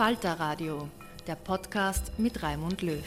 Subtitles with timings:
[0.00, 0.88] Falter Radio,
[1.26, 3.04] der Podcast mit Raimund Löw.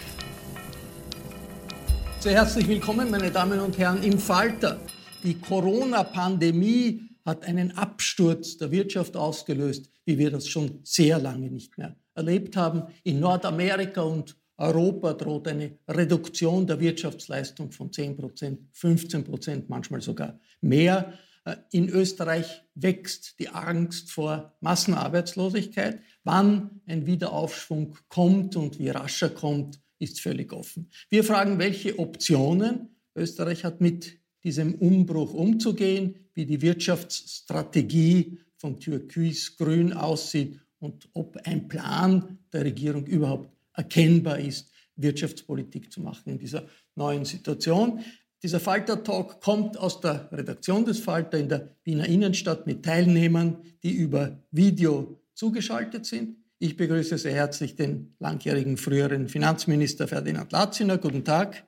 [2.20, 4.80] Sehr herzlich willkommen, meine Damen und Herren, im Falter.
[5.24, 11.80] Die Corona-Pandemie hat einen Absturz der Wirtschaft ausgelöst, wie wir das schon sehr lange nicht
[11.80, 12.84] mehr erlebt haben.
[13.04, 20.02] In Nordamerika und Europa droht eine Reduktion der Wirtschaftsleistung von 10 Prozent, 15 Prozent, manchmal
[20.02, 21.12] sogar mehr.
[21.46, 26.00] Äh, in Österreich wächst die Angst vor Massenarbeitslosigkeit.
[26.24, 30.90] Wann ein Wiederaufschwung kommt und wie rascher kommt, ist völlig offen.
[31.10, 39.94] Wir fragen, welche Optionen Österreich hat, mit diesem Umbruch umzugehen, wie die Wirtschaftsstrategie von Türkis-Grün
[39.94, 46.68] aussieht und ob ein Plan der Regierung überhaupt erkennbar ist, Wirtschaftspolitik zu machen in dieser
[46.96, 48.04] neuen Situation.
[48.44, 53.94] Dieser Falter-Talk kommt aus der Redaktion des Falter in der Wiener Innenstadt mit Teilnehmern, die
[53.94, 56.36] über Video zugeschaltet sind.
[56.60, 60.98] Ich begrüße sehr herzlich den langjährigen früheren Finanzminister Ferdinand Latziner.
[60.98, 61.66] Guten Tag.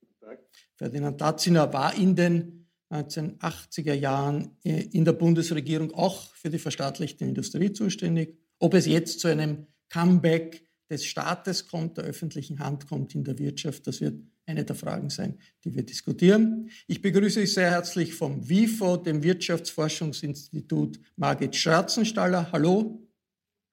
[0.00, 0.38] Guten Tag.
[0.76, 7.24] Ferdinand Latziner war in den 1980er Jahren äh, in der Bundesregierung auch für die verstaatlichte
[7.24, 8.36] Industrie zuständig.
[8.58, 13.38] Ob es jetzt zu einem Comeback des Staates kommt, der öffentlichen Hand kommt in der
[13.38, 16.70] Wirtschaft, das wird eine der Fragen sein, die wir diskutieren.
[16.86, 22.50] Ich begrüße Sie sehr herzlich vom WIFO, dem Wirtschaftsforschungsinstitut Margit Schratzenstaller.
[22.50, 22.98] Hallo.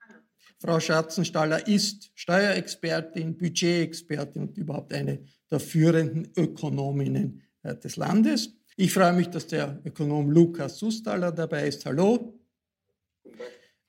[0.02, 0.22] Hallo.
[0.60, 8.50] Frau Schratzenstaller ist Steuerexpertin, Budgetexpertin und überhaupt eine der führenden Ökonominnen äh, des Landes.
[8.76, 11.86] Ich freue mich, dass der Ökonom Lukas Sustaller dabei ist.
[11.86, 12.38] Hallo.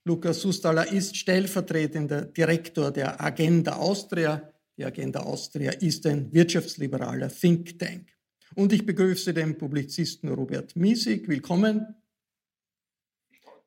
[0.05, 7.79] Lukas Sustaller ist stellvertretender Direktor der Agenda Austria, die Agenda Austria ist ein wirtschaftsliberaler Think
[7.79, 8.13] Tank.
[8.55, 11.29] Und ich begrüße den Publizisten Robert Miesig.
[11.29, 11.95] Willkommen.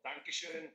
[0.04, 0.70] Dankeschön.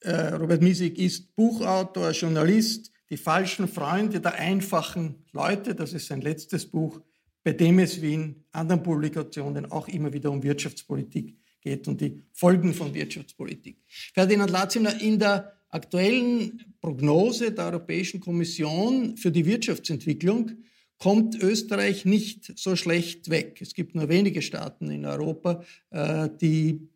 [0.00, 5.74] Äh, Robert Miesig ist Buchautor, Journalist, die falschen Freunde der einfachen Leute.
[5.74, 7.00] Das ist sein letztes Buch,
[7.44, 12.20] bei dem es wie in anderen Publikationen auch immer wieder um Wirtschaftspolitik geht und die
[12.32, 13.78] Folgen von Wirtschaftspolitik.
[13.86, 20.52] Ferdinand Latziner, in der aktuellen Prognose der Europäischen Kommission für die Wirtschaftsentwicklung
[20.98, 23.58] kommt Österreich nicht so schlecht weg.
[23.60, 26.88] Es gibt nur wenige Staaten in Europa, äh, die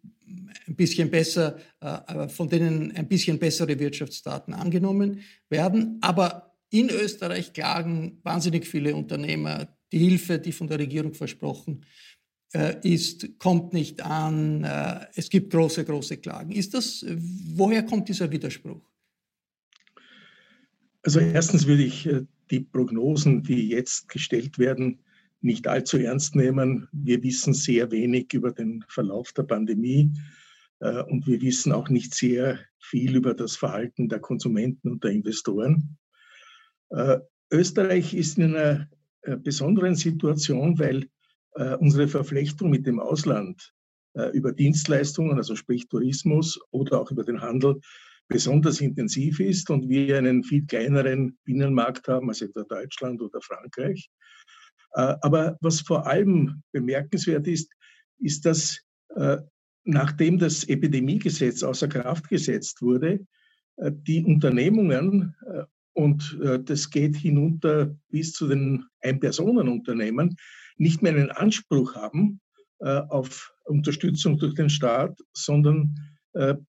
[0.69, 5.99] ein bisschen besser, äh, von denen ein bisschen bessere Wirtschaftsdaten angenommen werden.
[6.03, 9.69] Aber in Österreich klagen wahnsinnig viele Unternehmer.
[9.93, 12.16] Die Hilfe, die von der Regierung versprochen äh,
[12.53, 14.65] ist, kommt nicht an.
[14.65, 16.53] Äh, es gibt große, große Klagen.
[16.53, 17.05] Ist das,
[17.55, 18.81] woher kommt dieser Widerspruch?
[21.03, 24.99] Also erstens würde ich äh, die Prognosen, die jetzt gestellt werden,
[25.41, 26.89] nicht allzu ernst nehmen.
[26.93, 30.13] Wir wissen sehr wenig über den Verlauf der Pandemie
[30.81, 35.13] äh, und wir wissen auch nicht sehr viel über das Verhalten der Konsumenten und der
[35.13, 35.97] Investoren.
[36.91, 37.19] Äh,
[37.53, 38.89] Österreich ist in einer
[39.23, 41.09] äh, besonderen Situation, weil
[41.79, 43.73] unsere Verflechtung mit dem Ausland
[44.33, 47.81] über Dienstleistungen, also sprich Tourismus oder auch über den Handel,
[48.29, 54.11] besonders intensiv ist und wir einen viel kleineren Binnenmarkt haben als etwa Deutschland oder Frankreich.
[54.93, 57.73] Aber was vor allem bemerkenswert ist,
[58.19, 58.79] ist, dass
[59.87, 63.25] nachdem das Epidemiegesetz außer Kraft gesetzt wurde,
[63.77, 65.63] äh, die Unternehmungen, äh,
[65.95, 70.37] und äh, das geht hinunter bis zu den Ein-Personen-Unternehmen,
[70.77, 72.41] nicht mehr einen Anspruch haben
[72.79, 75.95] auf Unterstützung durch den Staat, sondern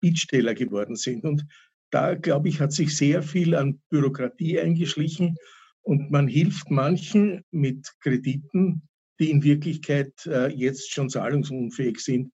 [0.00, 1.25] Bittsteller geworden sind.
[1.25, 1.44] Und
[1.91, 5.37] da, glaube ich, hat sich sehr viel an Bürokratie eingeschlichen
[5.82, 8.82] und man hilft manchen mit Krediten,
[9.19, 10.12] die in Wirklichkeit
[10.55, 12.31] jetzt schon zahlungsunfähig sind.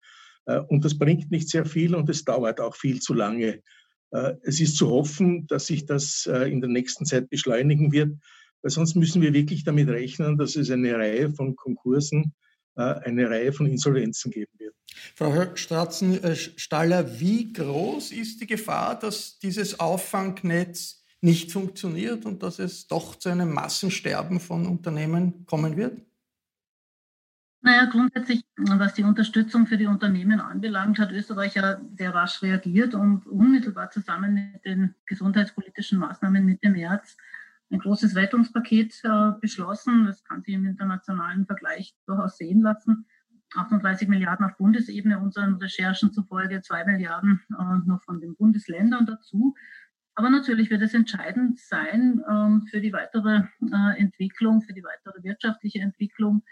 [0.46, 3.62] Äh, und das bringt nicht sehr viel und es dauert auch viel zu lange.
[4.10, 8.16] Äh, es ist zu hoffen, dass sich das äh, in der nächsten Zeit beschleunigen wird,
[8.62, 12.32] weil sonst müssen wir wirklich damit rechnen, dass es eine Reihe von Konkursen,
[12.74, 14.74] eine Reihe von Insolvenzen geben wird.
[15.14, 22.86] Frau Stratzen-Staller, wie groß ist die Gefahr, dass dieses Auffangnetz nicht funktioniert und dass es
[22.86, 26.00] doch zu einem Massensterben von Unternehmen kommen wird?
[27.64, 32.94] Naja, grundsätzlich, was die Unterstützung für die Unternehmen anbelangt, hat Österreich ja sehr rasch reagiert
[32.94, 37.16] und unmittelbar zusammen mit den gesundheitspolitischen Maßnahmen Mitte März
[37.72, 40.06] ein großes Rettungspaket äh, beschlossen.
[40.06, 43.06] Das kann sich im internationalen Vergleich durchaus sehen lassen.
[43.54, 49.54] 38 Milliarden auf Bundesebene, unseren Recherchen zufolge zwei Milliarden äh, noch von den Bundesländern dazu.
[50.14, 55.22] Aber natürlich wird es entscheidend sein ähm, für die weitere äh, Entwicklung, für die weitere
[55.22, 56.42] wirtschaftliche Entwicklung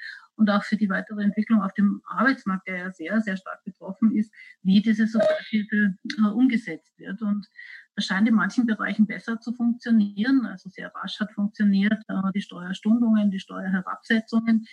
[0.40, 4.16] und auch für die weitere Entwicklung auf dem Arbeitsmarkt, der ja sehr, sehr stark betroffen
[4.16, 4.32] ist,
[4.62, 7.20] wie diese Sozialhilfe äh, umgesetzt wird.
[7.20, 7.46] Und
[7.94, 10.46] das scheint in manchen Bereichen besser zu funktionieren.
[10.46, 14.64] Also sehr rasch hat funktioniert äh, die Steuerstundungen, die Steuerherabsetzungen.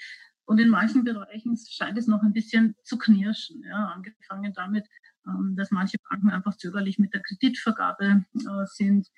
[0.45, 3.61] Und in manchen Bereichen scheint es noch ein bisschen zu knirschen.
[3.63, 4.87] Ja, angefangen damit,
[5.27, 9.09] ähm, dass manche Banken einfach zögerlich mit der Kreditvergabe äh, sind.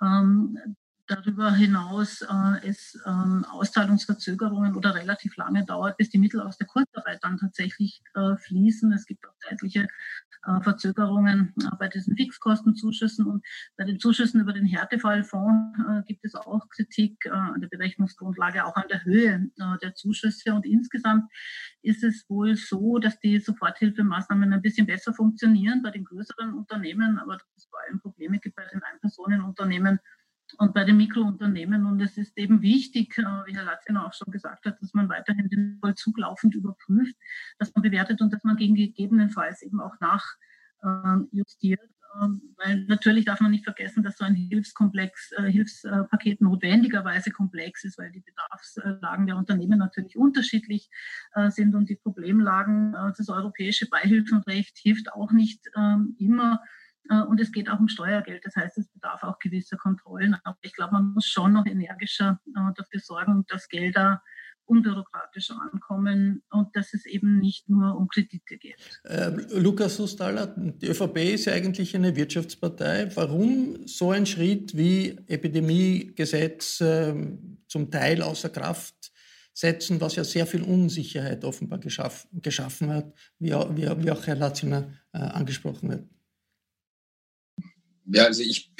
[0.00, 0.56] Ähm,
[1.10, 6.66] darüber hinaus äh, es ähm, Auszahlungsverzögerungen oder relativ lange dauert, bis die Mittel aus der
[6.66, 8.92] Kurzarbeit dann tatsächlich äh, fließen.
[8.92, 9.88] Es gibt auch zeitliche
[10.46, 13.44] äh, Verzögerungen äh, bei diesen Fixkostenzuschüssen und
[13.76, 18.64] bei den Zuschüssen über den Härtefallfonds äh, gibt es auch Kritik äh, an der Berechnungsgrundlage,
[18.64, 19.50] auch an der Höhe
[19.82, 20.54] der Zuschüsse.
[20.54, 21.30] Und insgesamt
[21.82, 27.18] ist es wohl so, dass die Soforthilfemaßnahmen ein bisschen besser funktionieren bei den größeren Unternehmen,
[27.18, 29.98] aber dass es vor allem Probleme gibt bei den Einpersonenunternehmen
[30.58, 31.84] und bei den Mikrounternehmen.
[31.86, 35.08] Und es ist eben wichtig, äh, wie Herr Latziner auch schon gesagt hat, dass man
[35.08, 37.16] weiterhin den Vollzug laufend überprüft,
[37.58, 41.80] dass man bewertet und dass man gegen gegebenenfalls eben auch nachjustiert.
[42.20, 47.84] Ähm, weil natürlich darf man nicht vergessen, dass so ein Hilfskomplex, äh, Hilfspaket notwendigerweise komplex
[47.84, 50.90] ist, weil die Bedarfslagen der Unternehmen natürlich unterschiedlich
[51.34, 52.92] äh, sind und die Problemlagen.
[53.16, 56.60] Das europäische Beihilfenrecht hilft auch nicht ähm, immer
[57.08, 58.44] und es geht auch um Steuergeld.
[58.44, 60.36] Das heißt, es bedarf auch gewisser Kontrollen.
[60.44, 64.22] Aber ich glaube, man muss schon noch energischer äh, dafür sorgen, dass Gelder
[64.70, 69.00] unbürokratisch ankommen und dass es eben nicht nur um Kredite geht.
[69.02, 73.10] Äh, Lukas Sustaller, die ÖVP ist ja eigentlich eine Wirtschaftspartei.
[73.16, 77.14] Warum so ein Schritt wie Epidemiegesetz äh,
[77.66, 79.12] zum Teil außer Kraft
[79.52, 84.36] setzen, was ja sehr viel Unsicherheit offenbar geschaff, geschaffen hat, wie, wie, wie auch Herr
[84.36, 86.04] Latziner äh, angesprochen hat?
[88.12, 88.72] Ja, also ich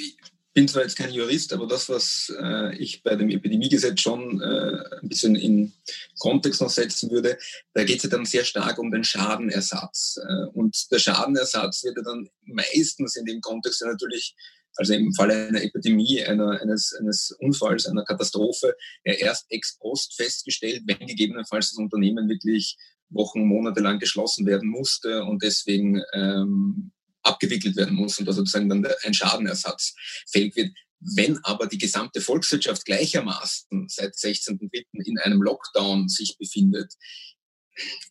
[0.52, 4.98] bin zwar jetzt kein Jurist, aber das, was äh, ich bei dem Epidemiegesetz schon äh,
[5.00, 5.72] ein bisschen in
[6.18, 7.38] Kontext noch setzen würde,
[7.72, 10.18] da geht es ja dann sehr stark um den Schadenersatz.
[10.28, 14.34] Äh, und der Schadenersatz wird ja dann meistens in dem Kontext ja natürlich
[14.76, 20.14] also im Falle einer Epidemie, einer, eines, eines Unfalls, einer Katastrophe, ja erst ex post
[20.16, 22.76] festgestellt, wenn gegebenenfalls das Unternehmen wirklich
[23.08, 26.92] Wochen, Monate lang geschlossen werden musste und deswegen ähm,
[27.30, 29.94] abgewickelt werden muss und da sozusagen dann ein Schadenersatz
[30.30, 30.72] fällig wird.
[31.00, 34.84] Wenn aber die gesamte Volkswirtschaft gleichermaßen seit 16.03.
[35.04, 36.92] in einem Lockdown sich befindet,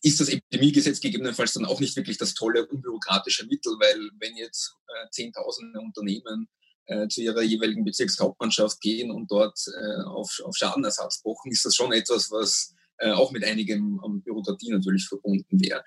[0.02, 4.74] ist das Epidemiegesetz gegebenenfalls dann auch nicht wirklich das tolle unbürokratische Mittel, weil wenn jetzt
[4.88, 6.48] äh, Zehntausende Unternehmen
[6.86, 11.76] äh, zu ihrer jeweiligen Bezirkshauptmannschaft gehen und dort äh, auf, auf Schadenersatz pochen, ist das
[11.76, 15.84] schon etwas, was äh, auch mit einigem um, Bürokratie natürlich verbunden wäre.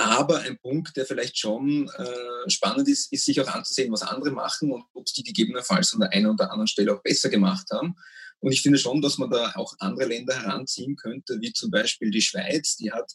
[0.00, 4.30] Aber ein Punkt, der vielleicht schon äh, spannend ist, ist sich auch anzusehen, was andere
[4.30, 7.94] machen und ob sie gegebenenfalls an der einen oder anderen Stelle auch besser gemacht haben.
[8.38, 12.10] Und ich finde schon, dass man da auch andere Länder heranziehen könnte, wie zum Beispiel
[12.10, 12.76] die Schweiz.
[12.76, 13.12] Die hat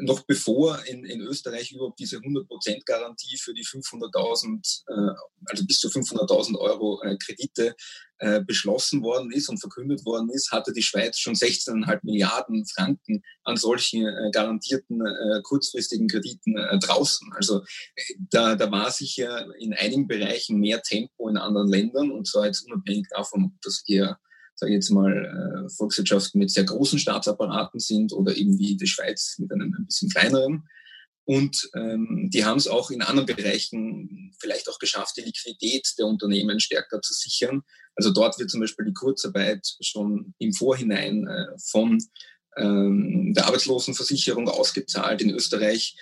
[0.00, 5.14] noch bevor in, in Österreich überhaupt diese 100% Garantie für die 500.000, äh,
[5.46, 7.74] also bis zu 500.000 Euro äh, Kredite
[8.18, 13.22] äh, beschlossen worden ist und verkündet worden ist, hatte die Schweiz schon 16,5 Milliarden Franken
[13.44, 17.30] an solchen äh, garantierten äh, kurzfristigen Krediten äh, draußen.
[17.34, 17.62] Also
[17.94, 22.46] äh, da, da war sicher in einigen Bereichen mehr Tempo in anderen Ländern und zwar
[22.46, 24.18] jetzt unabhängig davon, ob das eher
[24.62, 25.12] sage ich jetzt mal,
[25.66, 29.86] äh, Volkswirtschaften mit sehr großen Staatsapparaten sind oder eben wie die Schweiz mit einem ein
[29.86, 30.68] bisschen kleineren.
[31.24, 36.06] Und ähm, die haben es auch in anderen Bereichen vielleicht auch geschafft, die Liquidität der
[36.06, 37.62] Unternehmen stärker zu sichern.
[37.96, 41.98] Also dort wird zum Beispiel die Kurzarbeit schon im Vorhinein äh, von
[42.56, 45.22] ähm, der Arbeitslosenversicherung ausgezahlt.
[45.22, 45.96] In Österreich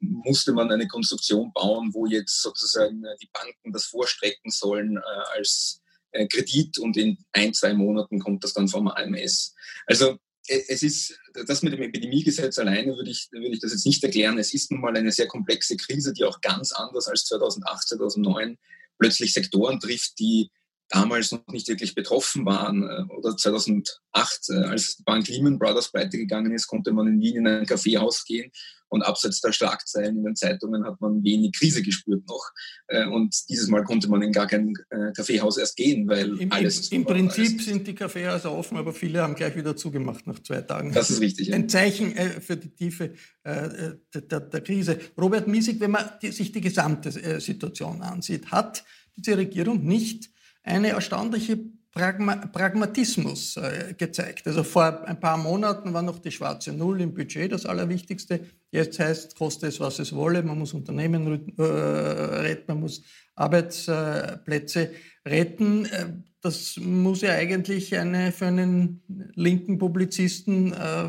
[0.00, 5.80] musste man eine Konstruktion bauen, wo jetzt sozusagen die Banken das vorstrecken sollen äh, als
[6.28, 9.54] Kredit und in ein, zwei Monaten kommt das dann vom AMS.
[9.86, 13.86] Also äh, es ist, das mit dem Epidemiegesetz alleine würde ich, würde ich das jetzt
[13.86, 14.38] nicht erklären.
[14.38, 18.58] Es ist nun mal eine sehr komplexe Krise, die auch ganz anders als 2008, 2009
[18.98, 20.50] plötzlich Sektoren trifft, die
[20.88, 22.82] damals noch nicht wirklich betroffen waren.
[22.82, 27.36] Äh, oder 2008, als die Bank Lehman Brothers pleite gegangen ist, konnte man in Wien
[27.36, 28.50] in ein Kaffeehaus gehen
[28.94, 32.50] und abseits der Schlagzeilen in den Zeitungen hat man wenig Krise gespürt noch.
[32.86, 36.52] Äh, und dieses Mal konnte man in gar kein äh, Kaffeehaus erst gehen, weil Im,
[36.52, 36.88] alles.
[36.88, 37.64] Im, im Prinzip alles.
[37.64, 40.92] sind die Kaffeehäuser offen, aber viele haben gleich wieder zugemacht nach zwei Tagen.
[40.92, 41.52] Das ist richtig.
[41.52, 43.14] Ein Zeichen äh, für die Tiefe
[43.44, 44.98] der, der, der Krise.
[45.20, 47.10] Robert Miesig, wenn man die, sich die gesamte
[47.40, 48.84] Situation ansieht, hat
[49.16, 50.30] diese Regierung nicht
[50.64, 51.58] eine erstaunliche
[51.92, 54.48] Pragma Pragmatismus äh, gezeigt.
[54.48, 58.40] Also vor ein paar Monaten war noch die schwarze Null im Budget das Allerwichtigste.
[58.72, 63.02] Jetzt heißt, koste es, was es wolle, man muss Unternehmen äh, retten, man muss
[63.36, 64.90] Arbeitsplätze
[65.24, 66.24] retten.
[66.44, 69.02] Das muss ja eigentlich eine, für einen
[69.34, 71.08] linken Publizisten äh,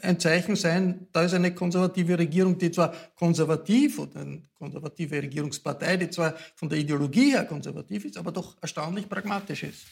[0.00, 1.08] ein Zeichen sein.
[1.12, 6.70] Da ist eine konservative Regierung, die zwar konservativ oder eine konservative Regierungspartei, die zwar von
[6.70, 9.86] der Ideologie her konservativ ist, aber doch erstaunlich pragmatisch ist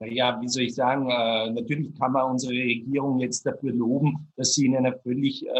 [0.00, 4.54] naja, wie soll ich sagen, äh, natürlich kann man unsere Regierung jetzt dafür loben, dass
[4.54, 5.52] sie in einer völlig äh,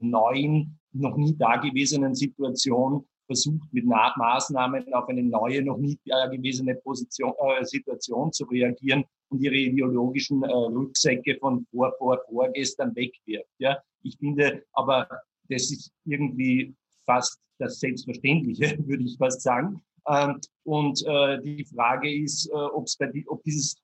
[0.00, 7.32] neuen, noch nie dagewesenen Situation versucht, mit Maßnahmen auf eine neue, noch nie dagewesene Position,
[7.38, 13.48] äh, Situation zu reagieren und ihre ideologischen äh, Rücksäcke von vor, vor, vorgestern wegwirft.
[13.58, 13.78] Ja?
[14.02, 15.08] Ich finde aber,
[15.48, 16.74] das ist irgendwie
[17.06, 19.80] fast das Selbstverständliche, würde ich fast sagen.
[20.08, 23.76] Ähm, und äh, die Frage ist, äh, ob's bei die, ob dieses,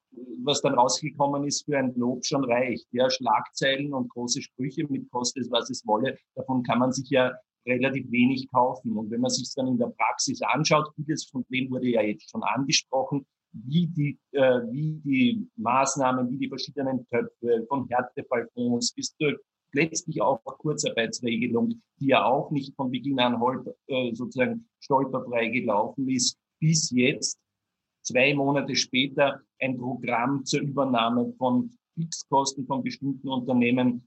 [0.42, 2.88] was dann rausgekommen ist, für ein Lob schon reicht.
[2.90, 7.10] Ja, Schlagzeilen und große Sprüche mit Koste es, was es wolle, davon kann man sich
[7.10, 7.32] ja
[7.66, 8.96] relativ wenig kaufen.
[8.96, 12.30] Und wenn man sich dann in der Praxis anschaut, vieles von dem wurde ja jetzt
[12.30, 19.16] schon angesprochen, wie die, äh, wie die Maßnahmen, wie die verschiedenen Töpfe von Härtefallfonds bis
[19.16, 19.38] zur
[19.72, 26.08] letztlich auch Kurzarbeitsregelung, die ja auch nicht von Beginn an holp, äh, sozusagen stolperfrei gelaufen
[26.08, 27.38] ist, bis jetzt,
[28.02, 34.06] zwei Monate später, ein Programm zur Übernahme von Fixkosten von bestimmten Unternehmen,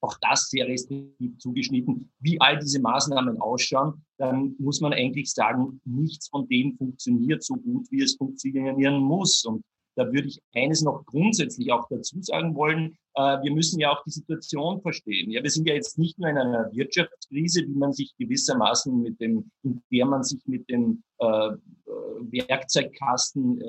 [0.00, 2.10] auch das sehr restriktiv zugeschnitten.
[2.20, 7.54] Wie all diese Maßnahmen ausschauen, dann muss man eigentlich sagen, nichts von dem funktioniert so
[7.54, 9.44] gut, wie es funktionieren muss.
[9.44, 9.64] Und
[9.96, 12.96] da würde ich eines noch grundsätzlich auch dazu sagen wollen.
[13.14, 15.30] Äh, wir müssen ja auch die Situation verstehen.
[15.30, 19.18] Ja, wir sind ja jetzt nicht nur in einer Wirtschaftskrise, wie man sich gewissermaßen mit
[19.20, 21.58] dem, in der man sich mit dem äh, äh
[22.28, 23.60] Werkzeugkasten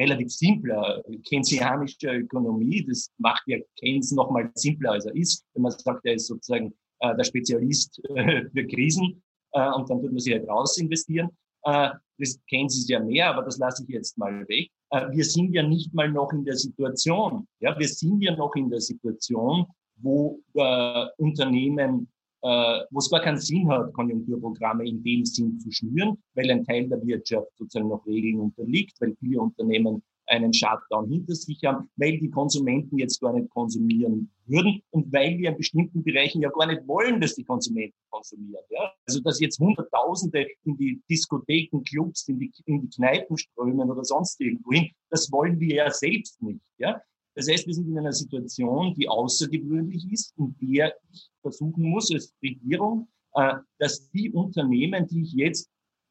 [0.00, 5.62] relativ simpler keynesianischer Ökonomie, das macht ja Keynes noch mal simpler, als er ist, wenn
[5.62, 10.12] man sagt, er ist sozusagen äh, der Spezialist äh, für Krisen äh, und dann tut
[10.12, 11.28] man sich halt raus investieren.
[11.64, 14.70] Äh, das Keynes ist ja mehr, aber das lasse ich jetzt mal weg.
[14.90, 18.54] Äh, wir sind ja nicht mal noch in der Situation, ja, wir sind ja noch
[18.56, 19.66] in der Situation,
[19.96, 22.10] wo äh, Unternehmen,
[22.42, 26.64] äh, wo es gar keinen Sinn hat, Konjunkturprogramme in dem Sinn zu schnüren, weil ein
[26.64, 31.90] Teil der Wirtschaft sozusagen noch Regeln unterliegt, weil viele Unternehmen einen Shutdown hinter sich haben,
[31.96, 36.50] weil die Konsumenten jetzt gar nicht konsumieren würden und weil wir in bestimmten Bereichen ja
[36.50, 38.64] gar nicht wollen, dass die Konsumenten konsumieren.
[38.70, 38.92] Ja?
[39.06, 44.04] Also dass jetzt Hunderttausende in die Diskotheken, Clubs, in die, in die Kneipen strömen oder
[44.04, 46.60] sonst irgendwo hin, das wollen wir ja selbst nicht.
[46.78, 47.02] Ja?
[47.34, 52.10] Das heißt, wir sind in einer Situation, die außergewöhnlich ist, in der ich versuchen muss
[52.12, 55.70] als Regierung, äh, dass die Unternehmen, die ich jetzt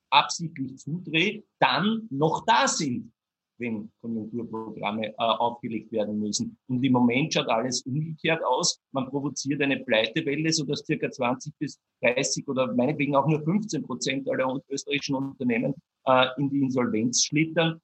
[0.09, 3.11] absichtlich zudrehe, dann noch da sind
[3.59, 6.57] wenn Konjunkturprogramme äh, aufgelegt werden müssen.
[6.67, 8.79] Und im Moment schaut alles umgekehrt aus.
[8.93, 14.29] Man provoziert eine Pleitewelle, sodass circa 20 bis 30 oder meinetwegen auch nur 15 Prozent
[14.29, 15.73] aller österreichischen Unternehmen
[16.05, 17.81] äh, in die Insolvenz schlittern.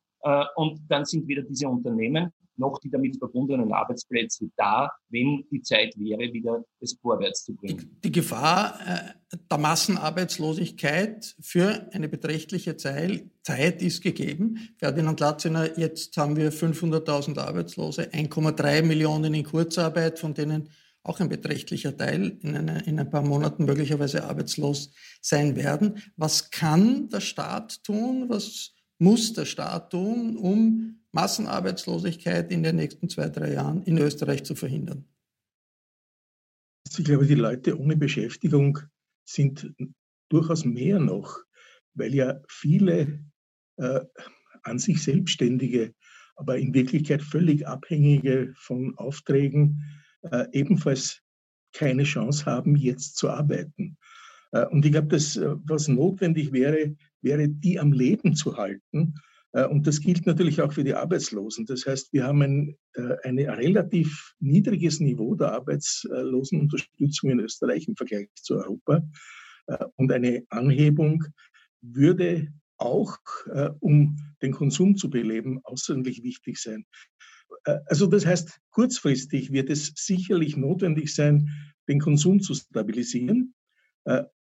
[0.55, 5.93] und dann sind weder diese Unternehmen noch die damit verbundenen Arbeitsplätze da, wenn die Zeit
[5.97, 7.79] wäre, wieder es vorwärts zu bringen.
[7.79, 14.69] Die, die Gefahr äh, der Massenarbeitslosigkeit für eine beträchtliche Zeit, Zeit ist gegeben.
[14.77, 20.69] Ferdinand Latziner, jetzt haben wir 500.000 Arbeitslose, 1,3 Millionen in Kurzarbeit, von denen
[21.05, 26.01] auch ein beträchtlicher Teil in, eine, in, ein paar Monaten möglicherweise arbeitslos sein werden.
[26.17, 28.25] Was kann der Staat tun?
[28.27, 34.43] Was muss der Staat tun, um Massenarbeitslosigkeit in den nächsten zwei, drei Jahren in Österreich
[34.43, 35.05] zu verhindern?
[36.85, 38.79] Ich glaube, die Leute ohne Beschäftigung
[39.23, 39.73] sind
[40.29, 41.39] durchaus mehr noch,
[41.93, 43.23] weil ja viele
[43.77, 44.01] äh,
[44.63, 45.95] an sich Selbstständige,
[46.35, 49.83] aber in Wirklichkeit völlig Abhängige von Aufträgen
[50.23, 51.21] äh, ebenfalls
[51.71, 53.97] keine Chance haben, jetzt zu arbeiten.
[54.51, 59.15] Äh, und ich glaube, dass äh, was notwendig wäre, wäre, die am Leben zu halten
[59.63, 61.65] und das gilt natürlich auch für die Arbeitslosen.
[61.65, 67.95] Das heißt, wir haben ein, äh, ein relativ niedriges Niveau der Arbeitslosenunterstützung in Österreich im
[67.95, 69.07] Vergleich zu Europa.
[69.67, 71.23] Äh, und eine Anhebung
[71.81, 73.17] würde auch,
[73.79, 76.85] um den Konsum zu beleben, außerordentlich wichtig sein.
[77.85, 81.47] Also das heißt, kurzfristig wird es sicherlich notwendig sein,
[81.87, 83.53] den Konsum zu stabilisieren.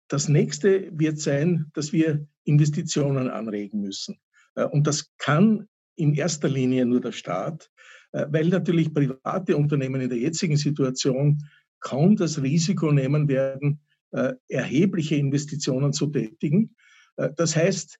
[0.08, 4.18] Das nächste wird sein, dass wir Investitionen anregen müssen.
[4.56, 7.70] Äh, und das kann in erster Linie nur der Staat,
[8.12, 11.44] äh, weil natürlich private Unternehmen in der jetzigen Situation
[11.80, 13.80] kaum das Risiko nehmen werden,
[14.12, 16.76] äh, erhebliche Investitionen zu tätigen.
[17.38, 17.98] Das heißt,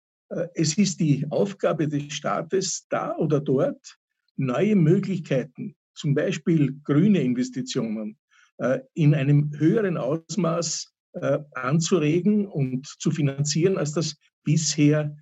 [0.56, 3.98] es ist die Aufgabe des Staates, da oder dort
[4.36, 8.18] neue Möglichkeiten, zum Beispiel grüne Investitionen,
[8.94, 10.94] in einem höheren Ausmaß
[11.54, 15.16] anzuregen und zu finanzieren, als das bisher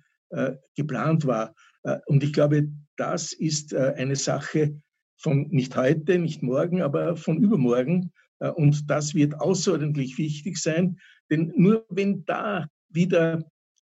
[0.76, 1.54] geplant war.
[1.84, 4.80] Äh, und ich glaube, das ist äh, eine Sache
[5.16, 8.12] von nicht heute, nicht morgen, aber von übermorgen.
[8.56, 10.98] und das wird außerordentlich wichtig sein,
[11.30, 13.44] denn nur wenn da wieder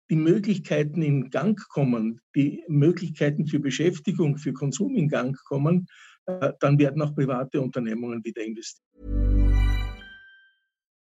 [0.10, 5.86] die Möglichkeiten in Gang kommen, die Möglichkeiten für Beschäftigung, für Konsum in Gang kommen,
[6.26, 9.39] dann werden auch private Unternehmungen wieder investieren.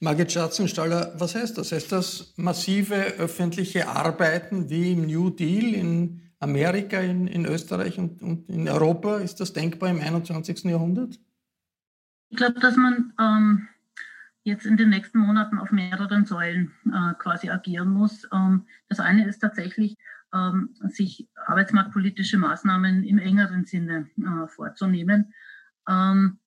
[0.00, 1.72] Margit Schatzenstaller, was heißt das?
[1.72, 8.22] Heißt das massive öffentliche Arbeiten wie im New Deal in Amerika, in, in Österreich und,
[8.22, 9.18] und in Europa?
[9.18, 10.64] Ist das denkbar im 21.
[10.64, 11.18] Jahrhundert?
[12.30, 13.68] Ich glaube, dass man ähm,
[14.44, 18.26] jetzt in den nächsten Monaten auf mehreren Säulen äh, quasi agieren muss.
[18.32, 19.96] Ähm, das eine ist tatsächlich,
[20.34, 25.34] ähm, sich arbeitsmarktpolitische Maßnahmen im engeren Sinne äh, vorzunehmen.
[25.88, 26.38] Ähm,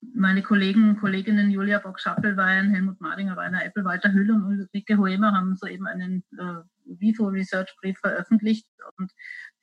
[0.00, 5.56] meine Kollegen, Kolleginnen Julia Bock-Schappelwein, Helmut Madinger, Rainer Eppel, Walter Hüll und Ulrike Hoemer haben
[5.56, 9.12] soeben einen äh, VIFO Research Brief veröffentlicht und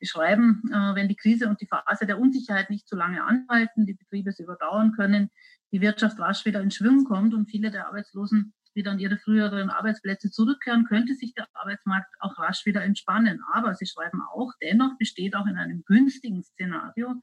[0.00, 3.86] die schreiben, äh, wenn die Krise und die Phase der Unsicherheit nicht zu lange anhalten,
[3.86, 5.30] die Betriebe es überdauern können,
[5.72, 9.70] die Wirtschaft rasch wieder in Schwimmen kommt und viele der Arbeitslosen wieder an ihre früheren
[9.70, 13.42] Arbeitsplätze zurückkehren, könnte sich der Arbeitsmarkt auch rasch wieder entspannen.
[13.52, 17.14] Aber sie schreiben auch, dennoch besteht auch in einem günstigen Szenario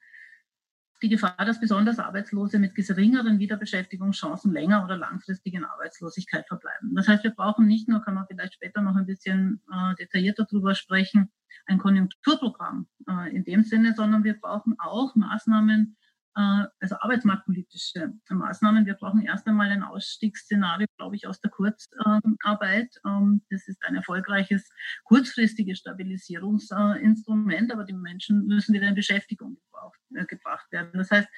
[1.05, 6.95] die Gefahr, dass besonders Arbeitslose mit geringeren Wiederbeschäftigungschancen länger oder langfristig in Arbeitslosigkeit verbleiben.
[6.95, 10.47] Das heißt, wir brauchen nicht nur, kann man vielleicht später noch ein bisschen äh, detaillierter
[10.49, 11.31] darüber sprechen,
[11.67, 15.95] ein Konjunkturprogramm äh, in dem Sinne, sondern wir brauchen auch Maßnahmen,
[16.35, 18.85] also arbeitsmarktpolitische Maßnahmen.
[18.85, 22.93] Wir brauchen erst einmal ein Ausstiegsszenario, glaube ich, aus der Kurzarbeit.
[23.05, 24.69] Ähm, das ist ein erfolgreiches
[25.05, 29.57] kurzfristiges Stabilisierungsinstrument, aber die Menschen müssen wieder in Beschäftigung
[30.13, 30.91] äh, gebracht werden.
[30.93, 31.29] Das heißt,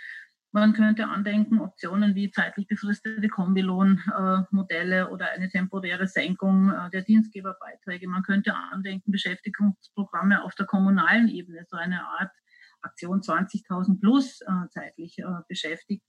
[0.52, 8.08] man könnte andenken, Optionen wie zeitlich befristete Kombilohnmodelle oder eine temporäre Senkung äh, der Dienstgeberbeiträge.
[8.08, 12.32] Man könnte andenken, Beschäftigungsprogramme auf der kommunalen Ebene, so eine Art
[12.88, 16.04] Aktion 20.000 plus äh, zeitlich äh, beschäftigt.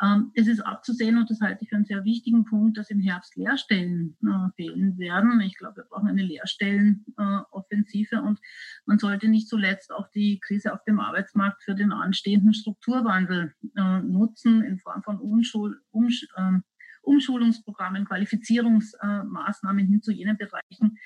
[0.00, 3.00] Ähm, es ist abzusehen, und das halte ich für einen sehr wichtigen Punkt, dass im
[3.00, 5.40] Herbst Lehrstellen äh, fehlen werden.
[5.40, 8.38] Ich glaube, wir brauchen eine Lehrstellenoffensive und
[8.86, 13.98] man sollte nicht zuletzt auch die Krise auf dem Arbeitsmarkt für den anstehenden Strukturwandel äh,
[14.00, 16.62] nutzen in Form von Umschul um, ähm,
[17.02, 20.98] Umschulungsprogrammen, Qualifizierungsmaßnahmen hin zu jenen Bereichen,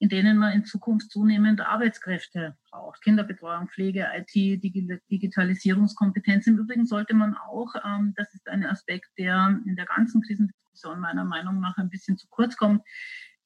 [0.00, 3.02] in denen man in Zukunft zunehmend Arbeitskräfte braucht.
[3.02, 4.62] Kinderbetreuung, Pflege, IT,
[5.10, 6.46] Digitalisierungskompetenz.
[6.46, 11.00] Im Übrigen sollte man auch, ähm, das ist ein Aspekt, der in der ganzen Krisendiskussion
[11.00, 12.82] meiner Meinung nach ein bisschen zu kurz kommt,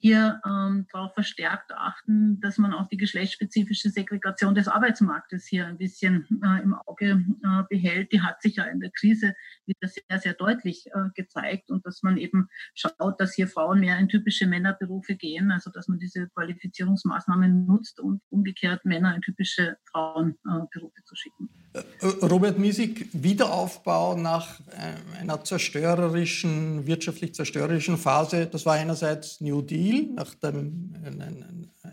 [0.02, 5.78] hier ähm, darauf verstärkt achten, dass man auch die geschlechtsspezifische Segregation des Arbeitsmarktes hier ein
[5.78, 8.10] bisschen äh, im Auge äh, behält.
[8.10, 9.34] Die hat sich ja in der Krise
[9.64, 13.96] wieder sehr, sehr deutlich äh, gezeigt und dass man eben schaut, dass hier Frauen mehr
[13.96, 19.76] in typische Männerberufe gehen, also dass man diese Qualifizierungsmaßnahmen nutzt und umgekehrt Männer in typische
[19.84, 21.48] Frauenberufe zu schicken.
[21.72, 29.62] Äh, Robert Miesig, Wiederaufbau nach äh, einer zerstörerischen, wirtschaftlich zerstörerischen Phase, das war einerseits New
[29.62, 30.92] Deal, nach dem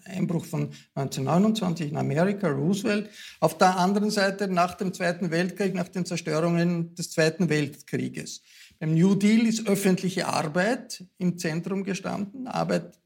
[0.05, 5.87] Einbruch von 1929 in Amerika, Roosevelt, auf der anderen Seite nach dem Zweiten Weltkrieg, nach
[5.87, 8.41] den Zerstörungen des Zweiten Weltkrieges.
[8.81, 12.97] Beim New Deal ist öffentliche Arbeit im Zentrum gestanden, Arbeit,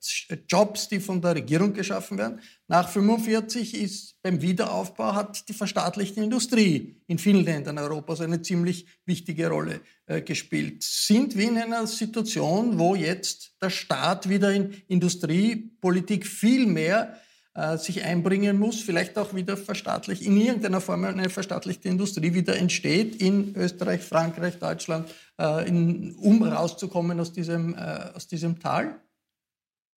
[0.47, 2.41] Jobs, die von der Regierung geschaffen werden.
[2.67, 8.85] Nach 45 ist beim Wiederaufbau hat die verstaatlichte Industrie in vielen Ländern Europas eine ziemlich
[9.07, 10.83] wichtige Rolle äh, gespielt.
[10.83, 17.17] Sind wir in einer Situation, wo jetzt der Staat wieder in Industriepolitik viel mehr
[17.55, 22.57] äh, sich einbringen muss, vielleicht auch wieder verstaatlicht, in irgendeiner Form eine verstaatlichte Industrie wieder
[22.57, 28.99] entsteht in Österreich, Frankreich, Deutschland, äh, in, um rauszukommen aus diesem, äh, aus diesem Tal?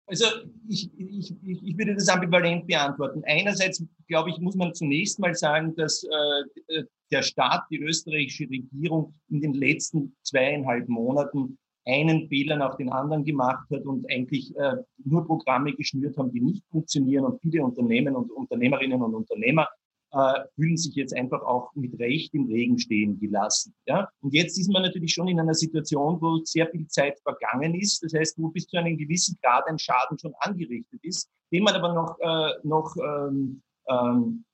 [0.07, 0.25] Also
[0.67, 3.23] ich, ich, ich würde das ambivalent beantworten.
[3.25, 9.15] Einerseits, glaube ich, muss man zunächst mal sagen, dass äh, der Staat, die österreichische Regierung
[9.29, 14.77] in den letzten zweieinhalb Monaten einen Fehler nach den anderen gemacht hat und eigentlich äh,
[15.03, 17.25] nur Programme geschnürt haben, die nicht funktionieren.
[17.25, 19.67] Und viele Unternehmen und Unternehmerinnen und Unternehmer
[20.11, 23.75] äh, fühlen sich jetzt einfach auch mit Recht im Regen stehen gelassen.
[23.85, 24.09] Ja?
[24.21, 28.03] Und jetzt ist man natürlich schon in einer Situation, wo sehr viel Zeit vergangen ist.
[28.03, 31.75] Das heißt, wo bis zu einem gewissen Grad ein Schaden schon angerichtet ist, den man
[31.75, 34.45] aber noch, äh, noch ähm, ähm,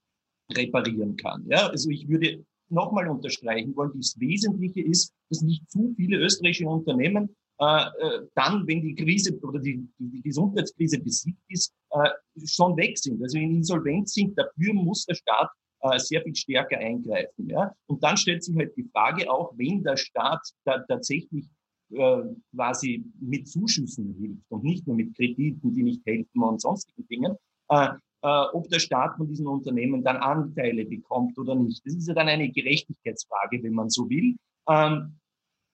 [0.51, 1.45] reparieren kann.
[1.47, 1.67] Ja?
[1.67, 7.35] Also ich würde nochmal unterstreichen wollen, das Wesentliche ist, dass nicht zu viele österreichische Unternehmen
[7.59, 12.09] äh, äh, dann, wenn die Krise oder die, die Gesundheitskrise besiegt ist, äh,
[12.45, 14.35] schon weg sind, also in Insolvenz sind.
[14.35, 17.47] Dafür muss der Staat äh, sehr viel stärker eingreifen.
[17.49, 17.71] Ja?
[17.85, 21.45] Und dann stellt sich halt die Frage auch, wenn der Staat da tatsächlich
[21.91, 22.21] äh,
[22.55, 27.35] quasi mit Zuschüssen hilft und nicht nur mit Krediten, die nicht helfen und sonstigen Dingen,
[27.69, 27.89] äh,
[28.23, 31.85] äh, ob der Staat von diesen Unternehmen dann Anteile bekommt oder nicht.
[31.85, 34.35] Das ist ja dann eine Gerechtigkeitsfrage, wenn man so will.
[34.69, 35.17] Ähm,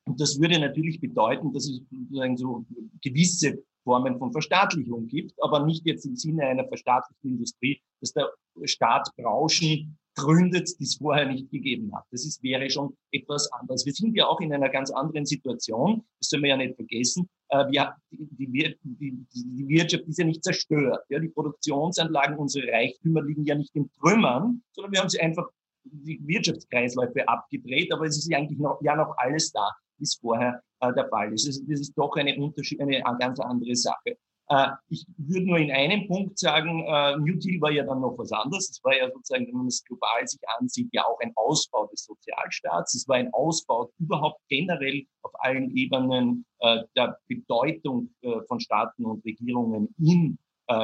[0.06, 2.66] und das würde natürlich bedeuten, dass es sozusagen so
[3.04, 8.30] gewisse Formen von Verstaatlichung gibt, aber nicht jetzt im Sinne einer verstaatlichten Industrie, dass der
[8.64, 12.06] Staat Branchen gründet, die es vorher nicht gegeben hat.
[12.12, 13.86] Das ist, wäre schon etwas anderes.
[13.86, 16.04] Wir sind ja auch in einer ganz anderen Situation.
[16.20, 17.30] Das soll man ja nicht vergessen.
[17.50, 17.82] Äh, die,
[18.12, 21.04] die, die, die Wirtschaft ist ja nicht zerstört.
[21.10, 25.48] Ja, die Produktionsanlagen, unsere Reichtümer liegen ja nicht in Trümmern, sondern wir haben sie einfach
[25.84, 30.62] die Wirtschaftskreisläufe abgedreht, aber es ist eigentlich noch, ja noch alles da, wie es vorher
[30.82, 31.48] äh, der Fall ist.
[31.48, 34.18] Das, das ist doch eine, Unterschied, eine ganz andere Sache.
[34.50, 38.18] Äh, ich würde nur in einem Punkt sagen, äh, New Deal war ja dann noch
[38.18, 38.70] was anderes.
[38.70, 42.06] Es war ja sozusagen, wenn man es global sich ansieht, ja auch ein Ausbau des
[42.06, 42.96] Sozialstaats.
[42.96, 48.10] Es war ein Ausbau überhaupt generell auf allen Ebenen äh, der Bedeutung
[48.48, 50.38] von Staaten und Regierungen im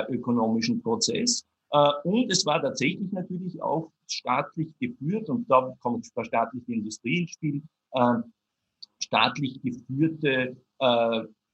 [0.10, 1.46] ökonomischen Prozess.
[2.04, 7.64] Und es war tatsächlich natürlich auch staatlich geführt, und da kommt staatliche Industrie ins Spiel,
[9.00, 10.56] staatlich geführte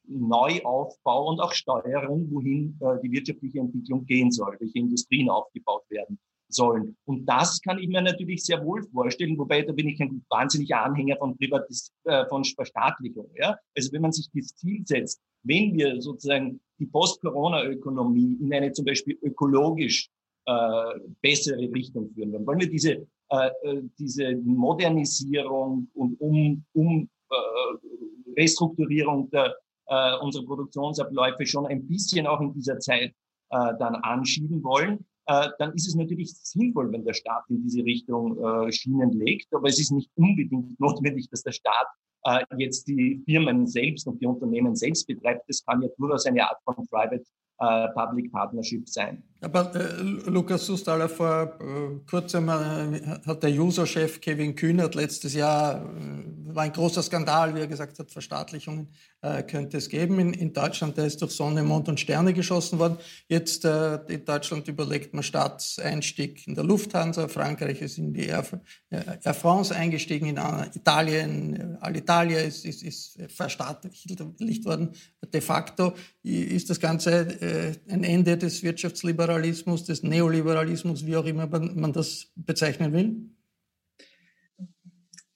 [0.09, 6.19] Neuaufbau und auch Steuerung, wohin äh, die wirtschaftliche Entwicklung gehen soll, welche Industrien aufgebaut werden
[6.49, 6.97] sollen.
[7.05, 10.83] Und das kann ich mir natürlich sehr wohl vorstellen, wobei da bin ich ein wahnsinniger
[10.83, 13.29] Anhänger von Privatis äh, von Verstaatlichung.
[13.35, 13.57] Ja?
[13.75, 18.85] Also wenn man sich das Ziel setzt, wenn wir sozusagen die Post-Corona-Ökonomie in eine zum
[18.85, 20.09] Beispiel ökologisch
[20.45, 27.09] äh, bessere Richtung führen, dann wollen wir diese, äh, äh diese Modernisierung und um, um
[27.29, 29.55] äh, Restrukturierung der
[29.89, 33.13] äh, unsere Produktionsabläufe schon ein bisschen auch in dieser Zeit
[33.49, 37.83] äh, dann anschieben wollen, äh, dann ist es natürlich sinnvoll, wenn der Staat in diese
[37.83, 39.53] Richtung äh, Schienen legt.
[39.53, 41.87] Aber es ist nicht unbedingt notwendig, dass der Staat
[42.25, 45.43] äh, jetzt die Firmen selbst und die Unternehmen selbst betreibt.
[45.47, 47.23] Das kann ja durchaus eine Art von Private
[47.59, 49.21] äh, Public Partnership sein.
[49.41, 55.75] Aber äh, Lukas Sustaller, vor äh, kurzem äh, hat der User-Chef Kevin Kühnert letztes Jahr,
[55.75, 58.89] äh, war ein großer Skandal, wie er gesagt hat, Verstaatlichungen
[59.21, 60.19] äh, könnte es geben.
[60.19, 62.97] In, in, Deutschland, da ist durch Sonne, Mond und Sterne geschossen worden.
[63.27, 67.27] Jetzt äh, in Deutschland überlegt man Staatseinstieg in der Lufthansa.
[67.27, 68.45] Frankreich ist in die Air,
[68.89, 70.39] äh, Air France eingestiegen, in
[70.73, 74.91] Italien, äh, Alitalia ist, ist, ist verstaatlicht worden.
[75.33, 81.47] De facto ist das Ganze äh, ein Ende des Wirtschaftsliberalismus, des Neoliberalismus, wie auch immer
[81.47, 83.38] man das bezeichnen will.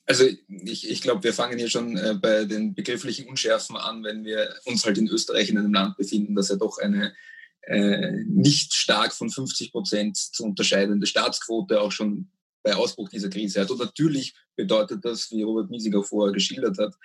[0.06, 4.26] Also ich, ich glaube, wir fangen hier schon äh, bei den begrifflichen Unschärfen an, wenn
[4.26, 7.14] wir uns halt in Österreich in einem Land befinden, das ja doch eine
[7.62, 12.30] äh, nicht stark von 50 Prozent zu unterscheidende Staatsquote auch schon
[12.64, 13.72] bei Ausbruch dieser Krise hat.
[13.72, 16.96] Und natürlich bedeutet das, wie Robert Miesiger vorher geschildert hat,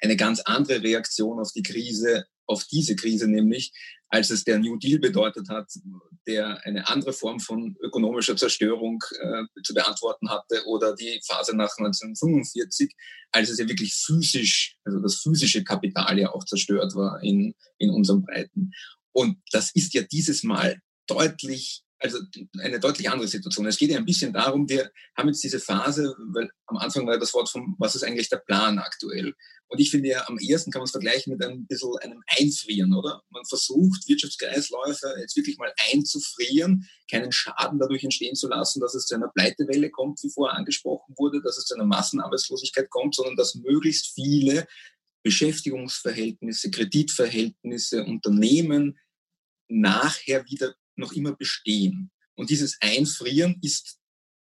[0.00, 3.72] eine ganz andere Reaktion auf die Krise, auf diese Krise nämlich,
[4.08, 5.70] als es der New Deal bedeutet hat,
[6.26, 11.76] der eine andere Form von ökonomischer Zerstörung äh, zu beantworten hatte oder die Phase nach
[11.78, 12.92] 1945,
[13.32, 17.90] als es ja wirklich physisch, also das physische Kapital ja auch zerstört war in, in
[17.90, 18.72] unseren Breiten.
[19.12, 21.82] Und das ist ja dieses Mal deutlich
[22.14, 22.26] also
[22.60, 23.66] eine deutlich andere Situation.
[23.66, 27.18] Es geht ja ein bisschen darum, wir haben jetzt diese Phase, weil am Anfang war
[27.18, 29.34] das Wort von, was ist eigentlich der Plan aktuell?
[29.68, 32.94] Und ich finde ja, am ersten kann man es vergleichen mit ein bisschen einem Einfrieren,
[32.94, 33.22] oder?
[33.30, 39.06] Man versucht, Wirtschaftskreisläufe jetzt wirklich mal einzufrieren, keinen Schaden dadurch entstehen zu lassen, dass es
[39.06, 43.36] zu einer Pleitewelle kommt, wie vorher angesprochen wurde, dass es zu einer Massenarbeitslosigkeit kommt, sondern
[43.36, 44.66] dass möglichst viele
[45.24, 48.96] Beschäftigungsverhältnisse, Kreditverhältnisse, Unternehmen
[49.68, 52.10] nachher wieder noch immer bestehen.
[52.34, 53.98] Und dieses Einfrieren ist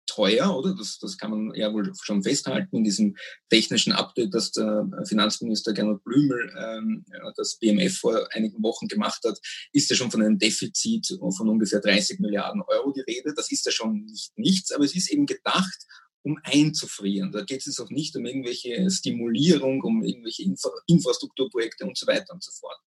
[0.07, 0.75] teuer, oder?
[0.75, 3.15] Das, das kann man ja wohl schon festhalten in diesem
[3.49, 9.39] technischen Update, das der Finanzminister Gernot Blümel, ähm, das BMF vor einigen Wochen gemacht hat,
[9.71, 13.33] ist ja schon von einem Defizit von ungefähr 30 Milliarden Euro die Rede.
[13.35, 15.85] Das ist ja schon nicht nichts, aber es ist eben gedacht,
[16.23, 17.31] um einzufrieren.
[17.31, 22.33] Da geht es auch nicht um irgendwelche Stimulierung, um irgendwelche Infra Infrastrukturprojekte und so weiter
[22.33, 22.77] und so fort.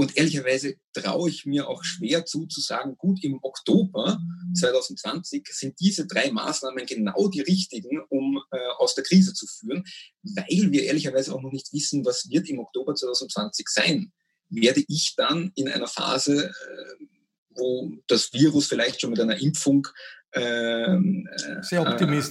[0.00, 4.18] Und ehrlicherweise traue ich mir auch schwer zu, zu sagen, gut, im Oktober
[4.58, 9.84] 2020 sind diese drei Maßnahmen genau die richtigen, um äh, aus der Krise zu führen,
[10.22, 14.10] weil wir ehrlicherweise auch noch nicht wissen, was wird im Oktober 2020 sein.
[14.48, 17.04] Werde ich dann in einer Phase, äh,
[17.50, 19.86] wo das Virus vielleicht schon mit einer Impfung
[20.32, 21.76] ähm, äh,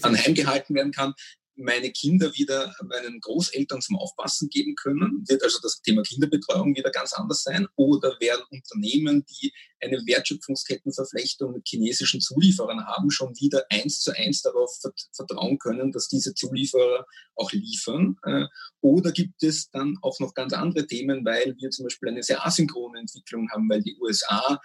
[0.01, 1.13] anheimgehalten werden kann,
[1.59, 5.23] meine Kinder wieder meinen Großeltern zum Aufpassen geben können?
[5.27, 7.67] Wird also das Thema Kinderbetreuung wieder ganz anders sein?
[7.75, 14.41] Oder werden Unternehmen, die eine Wertschöpfungskettenverflechtung mit chinesischen Zulieferern haben, schon wieder eins zu eins
[14.41, 14.77] darauf
[15.13, 18.17] vertrauen können, dass diese Zulieferer auch liefern?
[18.23, 18.45] Äh,
[18.81, 22.45] oder gibt es dann auch noch ganz andere Themen, weil wir zum Beispiel eine sehr
[22.45, 24.59] asynchrone Entwicklung haben, weil die USA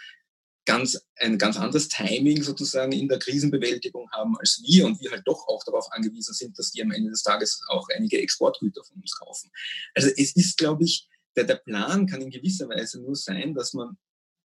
[0.64, 5.22] ganz, ein ganz anderes Timing sozusagen in der Krisenbewältigung haben als wir und wir halt
[5.26, 8.96] doch auch darauf angewiesen sind, dass die am Ende des Tages auch einige Exportgüter von
[9.00, 9.50] uns kaufen.
[9.94, 13.74] Also es ist, glaube ich, der, der Plan kann in gewisser Weise nur sein, dass
[13.74, 13.96] man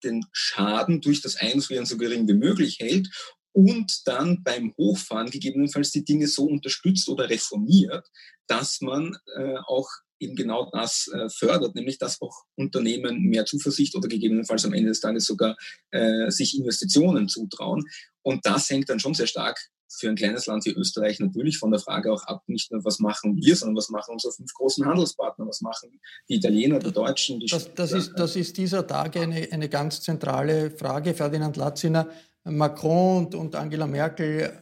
[0.02, 3.08] den Schaden durch das Einfrieren so gering wie möglich hält
[3.52, 8.06] und dann beim Hochfahren gegebenenfalls die Dinge so unterstützt oder reformiert,
[8.46, 13.94] dass man äh, auch eben genau das äh, fördert, nämlich dass auch Unternehmen mehr Zuversicht
[13.96, 15.56] oder gegebenenfalls am Ende des Tages sogar
[15.90, 17.84] äh, sich Investitionen zutrauen.
[18.22, 19.58] Und das hängt dann schon sehr stark
[19.98, 22.98] für ein kleines Land wie Österreich natürlich von der Frage auch ab, nicht nur was
[22.98, 27.40] machen wir, sondern was machen unsere fünf großen Handelspartner, was machen die Italiener, die Deutschen.
[27.40, 31.14] Die das, das, ist, das ist dieser Tag eine, eine ganz zentrale Frage.
[31.14, 32.08] Ferdinand Latziner,
[32.44, 34.52] Macron und, und Angela Merkel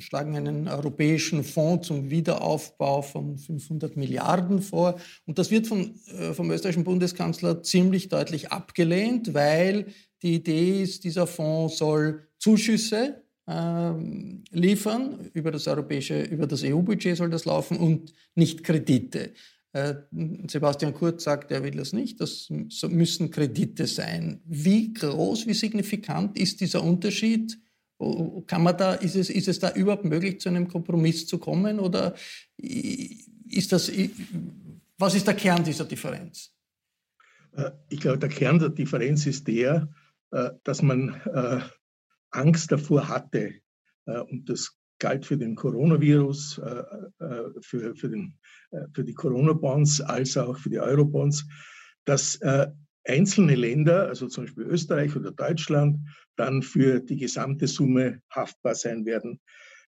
[0.00, 4.98] schlagen einen europäischen Fonds zum Wiederaufbau von 500 Milliarden vor.
[5.26, 9.86] Und das wird vom, äh, vom österreichischen Bundeskanzler ziemlich deutlich abgelehnt, weil
[10.22, 17.16] die Idee ist, dieser Fonds soll Zuschüsse ähm, liefern, über das europäische, über das EU-Budget
[17.16, 19.32] soll das laufen und nicht Kredite.
[19.72, 19.94] Äh,
[20.48, 22.48] Sebastian Kurz sagt, er will das nicht, das
[22.88, 24.40] müssen Kredite sein.
[24.46, 27.58] Wie groß, wie signifikant ist dieser Unterschied
[28.46, 31.80] kann man da, ist es, ist es da überhaupt möglich, zu einem Kompromiss zu kommen?
[31.80, 32.14] Oder
[32.56, 33.90] ist das,
[34.98, 36.52] was ist der Kern dieser Differenz?
[37.56, 39.88] Äh, ich glaube, der Kern der Differenz ist der,
[40.30, 41.60] äh, dass man äh,
[42.30, 43.54] Angst davor hatte,
[44.28, 46.60] und das galt für den Coronavirus,
[47.60, 48.38] für, für, den,
[48.92, 51.44] für die Corona-Bonds als auch für die Euro-Bonds,
[52.04, 52.38] dass
[53.06, 55.98] einzelne Länder, also zum Beispiel Österreich oder Deutschland,
[56.36, 59.40] dann für die gesamte Summe haftbar sein werden.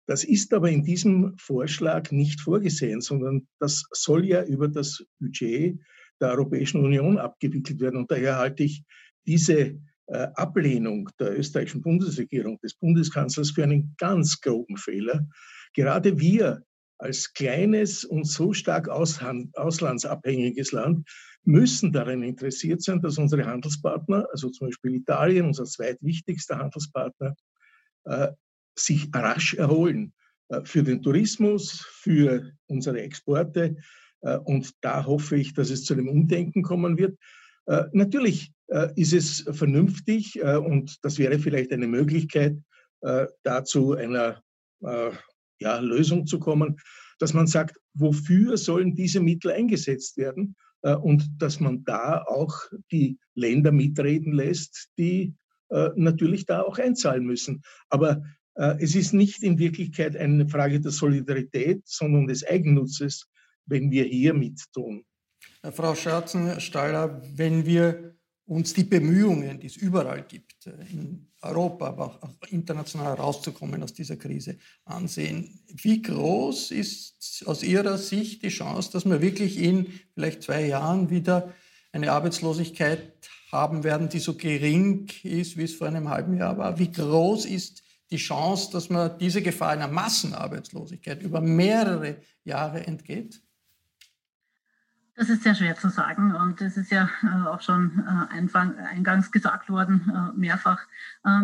[0.06, 5.78] Das ist aber in diesem Vorschlag nicht vorgesehen, sondern das soll ja über das Budget
[6.20, 7.98] der Europäischen Union abgewickelt werden.
[7.98, 8.84] Und daher halte ich
[9.26, 15.28] diese äh, Ablehnung der österreichischen Bundesregierung, des Bundeskanzlers für einen ganz groben Fehler.
[15.74, 16.62] Gerade wir
[16.96, 21.06] als kleines und so stark auslandsabhängiges Land
[21.44, 27.34] müssen daran interessiert sein, dass unsere Handelspartner, also zum Beispiel Italien, unser zweitwichtigster Handelspartner,
[28.04, 28.28] äh,
[28.76, 30.12] sich rasch erholen.
[30.48, 33.76] Äh, für den Tourismus, für unsere Exporte.
[34.22, 37.18] Äh, und da hoffe ich, dass es zu einem Umdenken kommen wird.
[37.92, 38.50] Natürlich
[38.96, 42.56] ist es vernünftig und das wäre vielleicht eine Möglichkeit,
[43.42, 44.42] dazu einer
[44.80, 46.80] ja, Lösung zu kommen,
[47.18, 52.54] dass man sagt, wofür sollen diese Mittel eingesetzt werden und dass man da auch
[52.92, 55.34] die Länder mitreden lässt, die
[55.70, 57.62] äh, natürlich da auch einzahlen müssen.
[57.90, 58.22] Aber
[58.54, 63.26] äh, es ist nicht in Wirklichkeit eine Frage der Solidarität, sondern des Eigennutzes,
[63.66, 65.04] wenn wir hier mittun.
[65.72, 68.17] Frau Scherzen-Staller, wenn wir
[68.48, 73.92] uns die Bemühungen, die es überall gibt, äh, in Europa, aber auch international rauszukommen aus
[73.92, 75.60] dieser Krise, ansehen.
[75.68, 81.10] Wie groß ist aus Ihrer Sicht die Chance, dass wir wirklich in vielleicht zwei Jahren
[81.10, 81.52] wieder
[81.92, 83.12] eine Arbeitslosigkeit
[83.52, 86.78] haben werden, die so gering ist, wie es vor einem halben Jahr war?
[86.78, 93.42] Wie groß ist die Chance, dass man diese Gefahr einer Massenarbeitslosigkeit über mehrere Jahre entgeht?
[95.18, 99.32] Das ist sehr schwer zu sagen und es ist ja äh, auch schon äh, eingangs
[99.32, 100.86] gesagt worden, äh, mehrfach,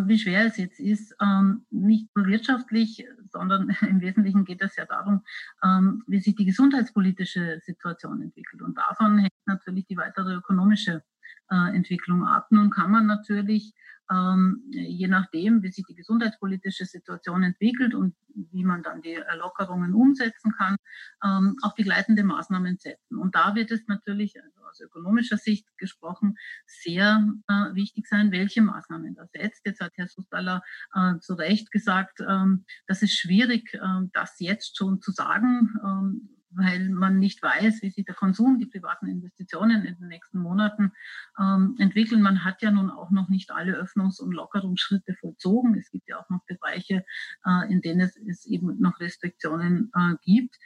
[0.05, 4.85] wie schwer es jetzt ist, ähm, nicht nur wirtschaftlich, sondern im Wesentlichen geht es ja
[4.85, 5.25] darum,
[5.65, 8.63] ähm, wie sich die gesundheitspolitische Situation entwickelt.
[8.63, 11.03] Und davon hängt natürlich die weitere ökonomische
[11.49, 12.47] Entwicklung ab.
[12.51, 13.75] Nun kann man natürlich
[14.11, 19.95] ähm, je nachdem, wie sich die gesundheitspolitische Situation entwickelt und wie man dann die Lockerungen
[19.95, 20.77] umsetzen kann,
[21.25, 23.17] ähm, auch begleitende Maßnahmen setzen.
[23.17, 26.37] Und da wird es natürlich also aus ökonomischer Sicht gesprochen
[26.67, 29.65] sehr äh, wichtig sein, welche Maßnahmen da setzt.
[29.65, 30.63] Jetzt hat Herr Sustaller
[30.95, 35.75] äh, zu Recht gesagt, ähm, das ist schwierig, äh, das jetzt schon zu sagen.
[35.85, 40.39] Ähm, weil man nicht weiß, wie sich der Konsum, die privaten Investitionen in den nächsten
[40.39, 40.93] Monaten
[41.39, 42.23] ähm, entwickeln.
[42.23, 45.77] Man hat ja nun auch noch nicht alle Öffnungs- und Lockerungsschritte vollzogen.
[45.79, 47.05] Es gibt ja auch noch Bereiche,
[47.45, 50.57] äh, in denen es, es, eben noch Restriktionen äh, gibt.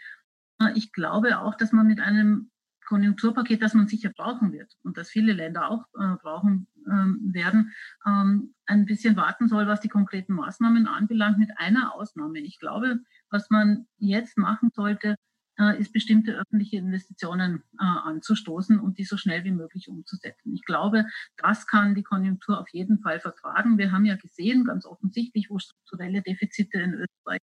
[0.61, 2.51] Äh, ich glaube auch, dass man mit einem
[2.89, 7.73] Konjunkturpaket, das man sicher brauchen wird und das viele Länder auch äh, brauchen ähm, werden,
[8.07, 12.39] ähm, ein bisschen warten soll, was die konkreten Maßnahmen anbelangt, mit einer Ausnahme.
[12.39, 15.17] Ich glaube, was man jetzt machen sollte,
[15.79, 20.55] ist bestimmte öffentliche Investitionen äh, anzustoßen und die so schnell wie möglich umzusetzen.
[20.55, 21.05] Ich glaube,
[21.37, 23.77] das kann die Konjunktur auf jeden Fall vertragen.
[23.77, 27.41] Wir haben ja gesehen, ganz offensichtlich, wo strukturelle Defizite in Österreich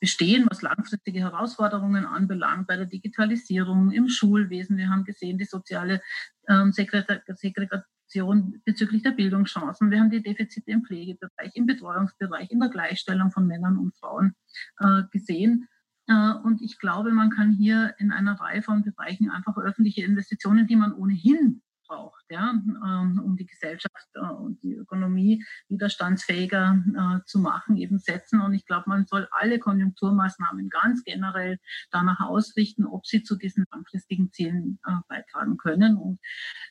[0.00, 4.78] bestehen, was langfristige Herausforderungen anbelangt, bei der Digitalisierung, im Schulwesen.
[4.78, 6.00] Wir haben gesehen, die soziale
[6.48, 9.90] ähm, Segregation bezüglich der Bildungschancen.
[9.90, 14.34] Wir haben die Defizite im Pflegebereich, im Betreuungsbereich, in der Gleichstellung von Männern und Frauen
[14.78, 15.68] äh, gesehen.
[16.10, 20.66] Äh, und ich glaube, man kann hier in einer Reihe von Bereichen einfach öffentliche Investitionen,
[20.66, 27.24] die man ohnehin braucht, ja, ähm, um die Gesellschaft äh, und die Ökonomie widerstandsfähiger äh,
[27.26, 28.40] zu machen, eben setzen.
[28.40, 31.58] Und ich glaube, man soll alle Konjunkturmaßnahmen ganz generell
[31.90, 35.96] danach ausrichten, ob sie zu diesen langfristigen Zielen beitragen können.
[35.96, 36.20] Und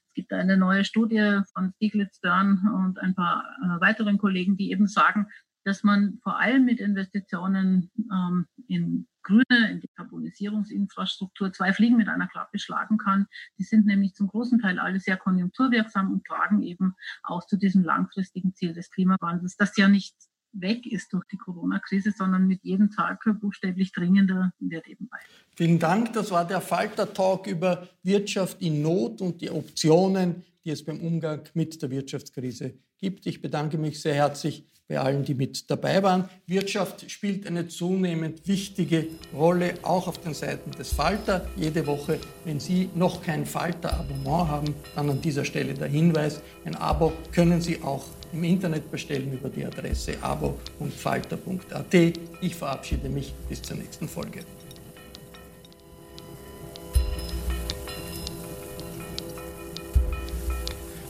[0.08, 3.44] es gibt eine neue Studie von Stieglitz Dörn und ein paar
[3.80, 5.28] weiteren Kollegen, die eben sagen,
[5.64, 12.28] dass man vor allem mit Investitionen ähm, in grüne, in Dekarbonisierungsinfrastruktur zwei Fliegen mit einer
[12.28, 13.28] Klappe schlagen kann.
[13.58, 17.84] Die sind nämlich zum großen Teil alle sehr konjunkturwirksam und tragen eben auch zu diesem
[17.84, 20.16] langfristigen Ziel des Klimawandels, das ja nicht
[20.52, 25.20] weg ist durch die Corona-Krise, sondern mit jedem Tag buchstäblich dringender wird eben bei.
[25.56, 26.14] Vielen Dank.
[26.14, 31.44] Das war der Falter-Talk über Wirtschaft in Not und die Optionen, die es beim Umgang
[31.54, 33.28] mit der Wirtschaftskrise gibt.
[33.28, 36.28] Ich bedanke mich sehr herzlich bei allen, die mit dabei waren.
[36.48, 41.48] Wirtschaft spielt eine zunehmend wichtige Rolle, auch auf den Seiten des Falter.
[41.56, 46.76] Jede Woche, wenn Sie noch kein Falter-Abonnement haben, dann an dieser Stelle der Hinweis, ein
[46.76, 51.94] Abo können Sie auch im Internet bestellen über die Adresse abo.falter.at.
[52.42, 54.40] Ich verabschiede mich bis zur nächsten Folge.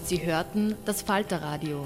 [0.04, 1.86] Sie hörten das Falterradio